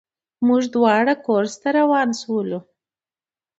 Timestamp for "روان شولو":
1.79-2.59